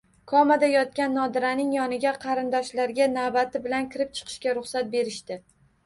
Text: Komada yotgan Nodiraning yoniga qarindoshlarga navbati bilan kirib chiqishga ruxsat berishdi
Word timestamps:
Komada 0.29 0.69
yotgan 0.75 1.13
Nodiraning 1.17 1.69
yoniga 1.77 2.15
qarindoshlarga 2.25 3.11
navbati 3.15 3.65
bilan 3.69 3.95
kirib 3.95 4.21
chiqishga 4.21 4.61
ruxsat 4.63 4.95
berishdi 4.99 5.45